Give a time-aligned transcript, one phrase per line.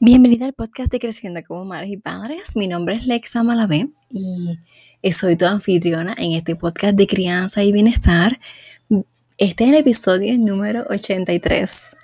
[0.00, 2.54] Bienvenida al podcast de Creciendo como Madres y Padres.
[2.54, 4.56] Mi nombre es Lexa Malavé y
[5.10, 8.38] soy tu anfitriona en este podcast de crianza y bienestar.
[9.38, 11.96] Este es el episodio número 83.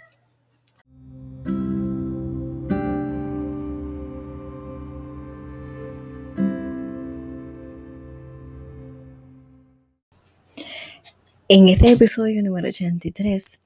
[11.46, 13.61] En este episodio número 83,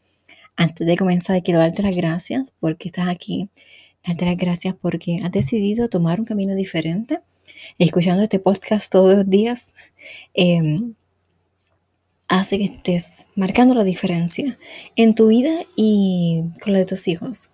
[0.56, 3.48] antes de comenzar, quiero darte las gracias porque estás aquí
[4.16, 7.20] darte gracias porque has decidido tomar un camino diferente.
[7.78, 9.73] Escuchando este podcast todos los días
[10.34, 10.95] em,
[12.28, 14.59] hace que estés marcando la diferencia
[14.97, 17.50] en tu vida y con la de tus hijos.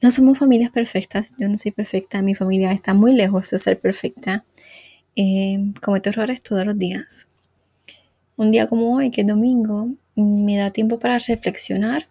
[0.00, 3.78] No somos familias perfectas, yo no soy perfecta, mi familia está muy lejos de ser
[3.78, 4.44] perfecta.
[5.14, 7.26] Em, cometo errores todos los días.
[8.36, 12.08] Un día como hoy, que es domingo, me da tiempo para reflexionar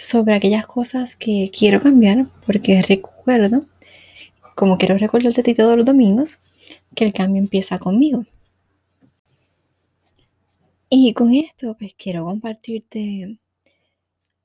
[0.00, 3.66] sobre aquellas cosas que quiero cambiar, porque recuerdo,
[4.56, 6.38] como quiero recordarte a ti todos los domingos,
[6.94, 8.24] que el cambio empieza conmigo.
[10.88, 13.38] Y con esto, pues quiero compartirte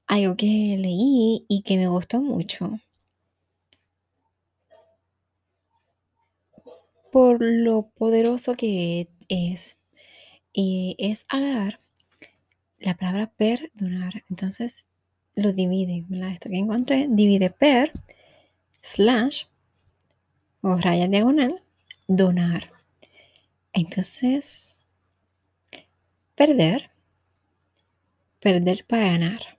[0.07, 0.45] algo que
[0.77, 2.81] leí y que me gustó mucho.
[7.13, 9.77] Por lo poderoso que es.
[10.51, 11.79] Y es agarrar
[12.77, 14.25] la palabra perdonar.
[14.29, 14.85] Entonces,
[15.35, 16.05] lo divide.
[16.31, 17.91] Esto que encontré, divide per,
[18.81, 19.45] slash,
[20.61, 21.61] o raya diagonal,
[22.07, 22.71] donar.
[23.73, 24.75] Entonces,
[26.35, 26.89] perder,
[28.39, 29.57] perder para ganar.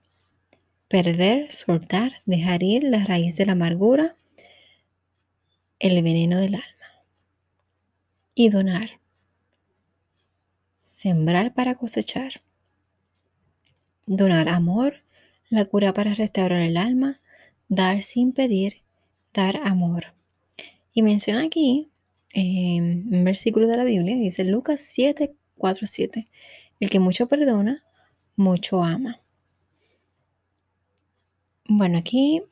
[0.88, 4.16] Perder, soltar, dejar ir la raíz de la amargura,
[5.78, 7.04] el veneno del alma.
[8.34, 9.00] Y donar.
[10.78, 12.42] Sembrar para cosechar.
[14.06, 15.02] Donar amor,
[15.48, 17.20] la cura para restaurar el alma,
[17.68, 18.82] dar sin pedir,
[19.32, 20.14] dar amor.
[20.92, 21.90] Y menciona aquí,
[22.32, 26.28] en un versículo de la Biblia, dice Lucas 7, 4, 7,
[26.80, 27.84] el que mucho perdona,
[28.36, 29.20] mucho ama.
[31.68, 32.42] Bueno, aquí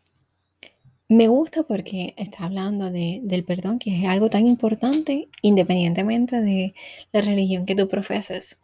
[1.09, 6.75] me gusta porque está hablando del perdón, que es algo tan importante independientemente de
[7.13, 8.59] la religión que tú profeses.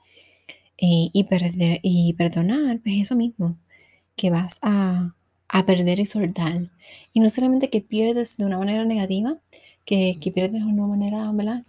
[0.83, 3.59] Eh, y, perder, y perdonar, pues eso mismo
[4.21, 5.15] que vas a,
[5.67, 6.69] perder y soltar.
[7.15, 9.39] Y no solamente que pierdes de una manera negativa,
[9.87, 11.65] que, pierdes de una manera, ¿verdad?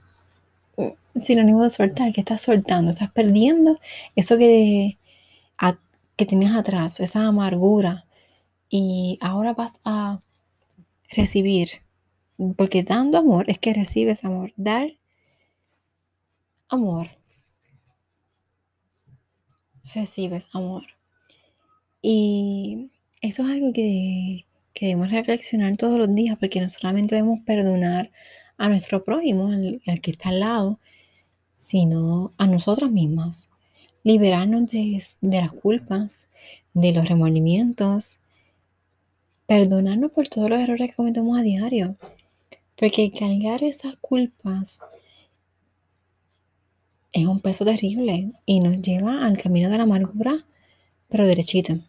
[1.17, 3.79] Sinónimo de soltar, que estás soltando, estás perdiendo
[4.17, 4.97] eso que,
[6.17, 8.05] que tenías atrás, esa amargura.
[8.69, 10.19] Y ahora vas a
[11.09, 11.81] recibir,
[12.57, 14.51] porque dando amor es que recibes amor.
[14.57, 14.91] Dar
[16.67, 17.11] amor.
[19.95, 20.83] Recibes amor.
[22.01, 22.89] Y
[23.21, 24.45] eso es algo que,
[24.79, 28.11] debemos reflexionar todos los días, porque no solamente debemos perdonar
[28.57, 30.79] a nuestro prójimo, al, que está al lado,
[31.53, 33.47] sino a nosotras mismas.
[34.03, 36.25] Liberarnos de, de las culpas,
[36.73, 38.17] de los remordimientos,
[39.45, 41.95] perdonarnos por todos los errores que cometemos a diario.
[42.75, 44.79] Porque cargar esas culpas
[47.11, 50.45] es un peso terrible y nos lleva al camino de la amargura,
[51.09, 51.79] pero derechito.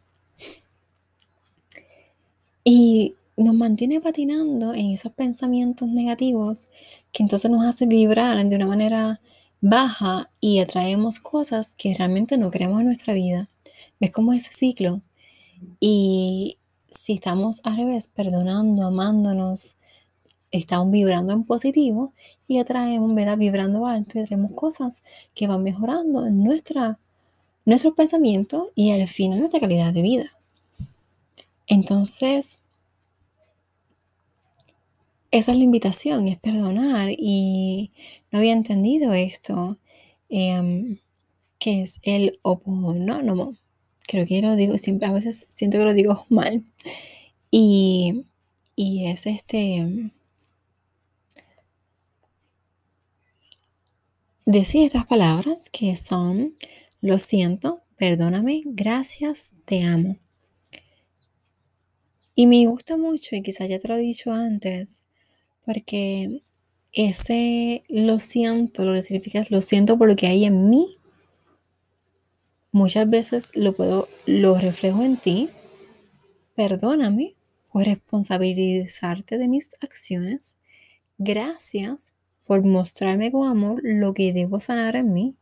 [2.64, 6.68] Y nos mantiene patinando en esos pensamientos negativos
[7.12, 9.20] que entonces nos hace vibrar de una manera
[9.60, 13.48] baja y atraemos cosas que realmente no queremos en nuestra vida.
[14.00, 15.00] ¿Ves cómo es ese ciclo?
[15.80, 16.58] Y
[16.90, 19.76] si estamos al revés, perdonando, amándonos,
[20.50, 22.12] estamos vibrando en positivo
[22.46, 23.38] y atraemos, ¿verdad?
[23.38, 25.02] Vibrando alto y atraemos cosas
[25.34, 26.96] que van mejorando nuestros
[27.96, 30.32] pensamientos y al final nuestra calidad de vida.
[31.66, 32.60] Entonces,
[35.30, 37.10] esa es la invitación, es perdonar.
[37.10, 37.90] Y
[38.30, 39.78] no había entendido esto,
[40.28, 40.98] em,
[41.58, 43.56] que es el opononomo.
[44.08, 46.64] Creo que lo digo, siempre, a veces siento que lo digo mal.
[47.50, 48.24] Y,
[48.76, 50.12] y es este...
[54.44, 56.54] Decir estas palabras que son,
[57.00, 60.16] lo siento, perdóname, gracias, te amo.
[62.34, 65.04] Y me gusta mucho, y quizás ya te lo he dicho antes,
[65.64, 66.42] porque
[66.92, 70.96] ese lo siento, lo que significa es lo siento por lo que hay en mí.
[72.70, 75.50] Muchas veces lo puedo, lo reflejo en ti.
[76.54, 77.34] Perdóname
[77.70, 80.56] por responsabilizarte de mis acciones.
[81.18, 82.12] Gracias
[82.46, 85.34] por mostrarme con amor lo que debo sanar en mí.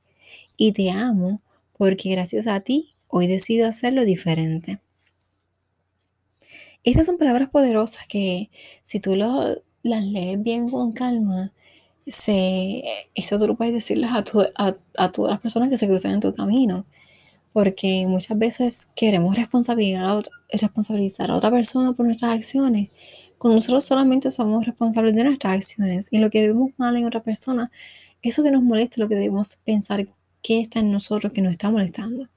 [0.56, 1.40] Y te amo
[1.76, 4.78] porque gracias a ti hoy decido hacerlo diferente.
[6.84, 8.50] Estas son palabras poderosas que
[8.82, 11.52] si tú las lees bien con calma,
[12.06, 12.82] se,
[13.14, 14.24] esto tú lo puedes decirles a,
[14.96, 16.86] a, todas las personas que se cruzan en tu camino.
[17.52, 22.90] Porque muchas veces queremos responsabilizar a, otra, responsabilizar a otra persona por nuestras acciones.
[23.38, 26.08] Con nosotros solamente somos responsables de nuestras acciones.
[26.10, 27.70] Y lo que vemos mal en otra persona,
[28.22, 30.06] eso que nos molesta, lo que debemos pensar
[30.42, 32.28] que está en nosotros que nos está molestando.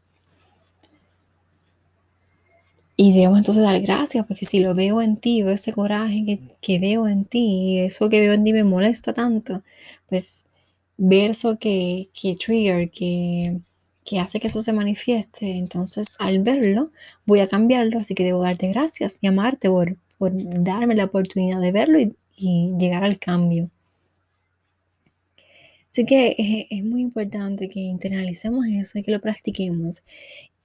[2.96, 6.80] Y debemos entonces dar gracias, porque si lo veo en ti, veo ese coraje que,
[6.80, 9.64] veo en ti, y eso que veo en ti me molesta tanto,
[10.10, 10.46] pues
[10.98, 13.60] ver eso que, que trigger, que,
[14.06, 16.92] que hace que eso se manifieste, entonces al verlo
[17.26, 21.62] voy a cambiarlo, así que debo darte gracias y amarte por, por darme la oportunidad
[21.62, 22.16] de verlo y,
[22.80, 23.70] llegar al cambio.
[25.92, 30.04] Así que es, es, muy importante que internalicemos eso y que lo practiquemos.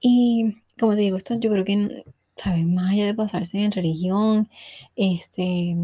[0.01, 2.03] Y como te digo, esto yo creo que
[2.39, 2.65] ¿sabes?
[2.65, 4.49] Más allá de pasarse en religión,
[4.95, 5.75] este,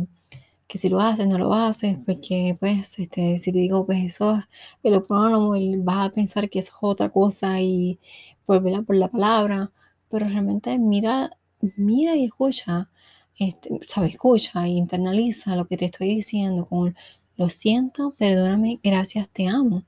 [0.67, 4.41] que si lo haces, no lo haces, porque pues, este, si te digo, pues eso,
[4.83, 5.53] el prónomo,
[5.83, 7.99] vas a pensar que es otra cosa y
[8.45, 9.71] por, por la palabra,
[10.09, 11.31] pero realmente mira,
[11.77, 12.89] mira y escucha,
[13.37, 14.11] este, ¿sabes?
[14.13, 16.95] Escucha e internaliza lo que te estoy diciendo con
[17.37, 19.83] lo siento, perdóname, gracias, te amo,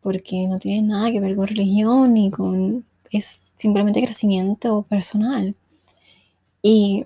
[0.00, 5.56] porque no tiene nada que ver con religión ni con, es simplemente crecimiento personal.
[6.62, 7.04] Y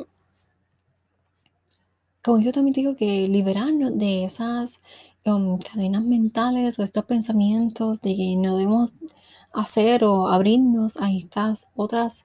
[2.22, 4.80] con esto también digo que liberarnos de esas
[5.24, 8.90] um, cadenas mentales o estos pensamientos de que no debemos
[9.52, 12.24] hacer o abrirnos a estas otras...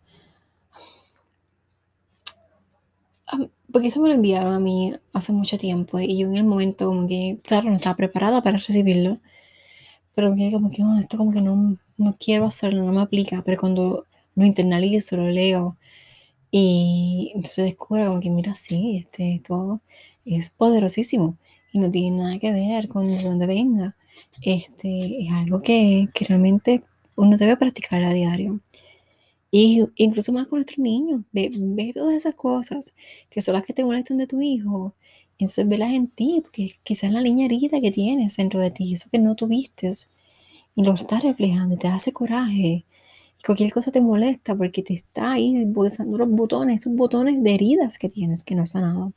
[3.72, 6.88] porque eso me lo enviaron a mí hace mucho tiempo y yo en el momento
[6.88, 9.19] como que, claro, no estaba preparada para recibirlo,
[10.16, 14.06] pero como que esto como que no, no quiero hacerlo, no me aplica, pero cuando
[14.36, 15.77] lo internalizo, lo leo,
[16.51, 19.81] y entonces descubro como que, mira, sí, este, esto
[20.25, 21.38] es poderosísimo
[21.71, 23.95] y no tiene nada que ver con de dónde venga.
[24.44, 26.83] Este, es algo que, que realmente
[27.15, 28.59] uno debe practicar a diario.
[29.51, 31.21] Y incluso más con nuestros niños.
[31.31, 32.94] Ve, ve, todas esas cosas
[33.30, 34.95] que son las que te molestan de tu hijo.
[35.39, 39.09] Entonces velas en ti, porque quizás la niña herida que tienes dentro de ti, eso
[39.12, 39.92] que no tuviste,
[40.75, 42.86] y lo estás reflejando, te hace coraje,
[43.46, 47.98] cualquier cosa te molesta porque te está ahí pulsando los botones, esos botones de heridas
[47.98, 49.14] que tienes que no has sanado.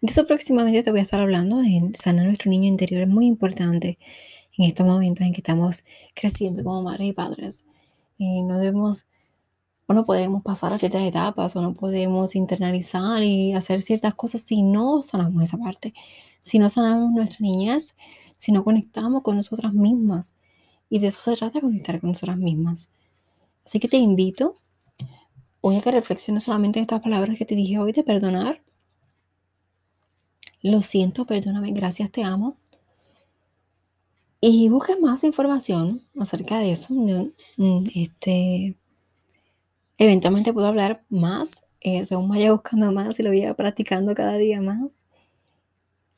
[0.00, 3.02] De eso próximamente te voy a estar hablando de sanar nuestro niño interior.
[3.02, 3.98] Es muy importante
[4.58, 5.84] en estos momentos en que estamos
[6.14, 7.64] creciendo como madres y padres.
[8.18, 9.06] Y no debemos
[9.86, 14.42] o no podemos pasar a ciertas etapas o no podemos internalizar y hacer ciertas cosas
[14.42, 15.94] si no sanamos esa parte.
[16.40, 17.96] Si no sanamos nuestra niñez,
[18.36, 20.34] si no conectamos con nosotras mismas
[20.88, 22.88] y de eso se trata, conectar con nosotras mismas.
[23.64, 24.56] Así que te invito
[25.60, 28.62] hoy a que reflexiones solamente en estas palabras que te dije hoy de perdonar.
[30.62, 32.56] Lo siento, perdóname, gracias, te amo.
[34.40, 36.94] Y busques más información acerca de eso.
[36.94, 38.76] Mm, este,
[39.98, 44.60] eventualmente puedo hablar más, eh, según vaya buscando más y lo vaya practicando cada día
[44.60, 44.96] más.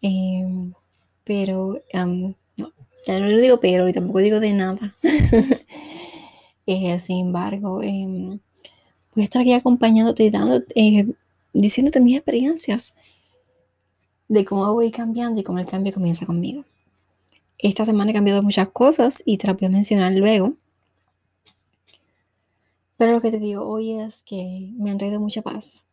[0.02, 0.74] Em,
[1.24, 1.82] pero
[3.08, 4.94] ya no digo pero y tampoco digo de nada.
[6.70, 8.40] Eh, sin embargo, em,
[9.14, 11.06] voy a estar aquí acompañándote, dando, eh,
[11.54, 12.94] diciéndote mis experiencias
[14.28, 16.66] de cómo voy cambiando y cómo el cambio comienza conmigo.
[17.56, 20.56] Esta semana he cambiado muchas cosas y te las voy a mencionar luego.
[22.98, 25.86] Pero lo que te digo hoy es que me han traído mucha paz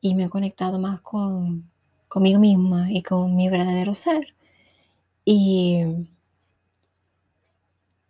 [0.00, 1.68] y me he conectado más con,
[2.06, 4.32] conmigo misma y con mi verdadero ser.
[5.24, 6.06] Y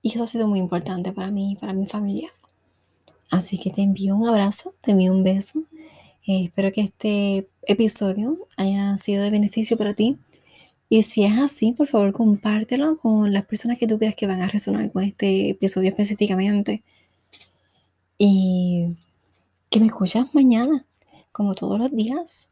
[0.04, 2.30] y eso ha sido muy importante para mí y para mi familia.
[3.30, 5.60] Así que te envío un abrazo, te envío un beso.
[6.26, 10.18] Eh, espero que este episodio haya sido de beneficio para ti.
[10.90, 14.42] Y si es así, por favor, compártelo con las personas que tú creas que van
[14.42, 16.82] a resonar con este episodio específicamente.
[18.18, 18.94] Y
[19.70, 20.84] que me escuchas mañana,
[21.32, 22.48] como todos los días,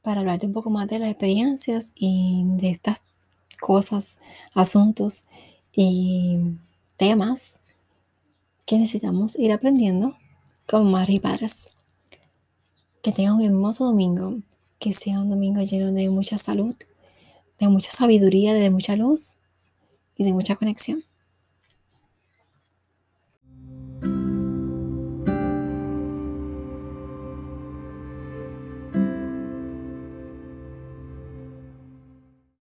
[0.00, 3.02] para hablarte un poco más de las experiencias y de estas
[3.60, 4.16] cosas,
[4.54, 5.22] asuntos
[5.74, 6.38] y
[6.96, 7.54] temas
[8.66, 10.16] que necesitamos ir aprendiendo
[10.80, 11.68] madres y padres.
[13.02, 14.38] Que tengan un hermoso domingo,
[14.78, 16.74] que sea un domingo lleno de mucha salud,
[17.58, 19.34] de mucha sabiduría, de mucha luz
[20.16, 21.04] y de mucha conexión.